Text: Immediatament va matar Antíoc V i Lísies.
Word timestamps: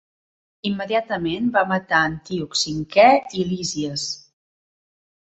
Immediatament 0.69 1.51
va 1.59 1.63
matar 1.73 2.01
Antíoc 2.07 2.59
V 2.65 3.07
i 3.43 3.49
Lísies. 3.55 4.11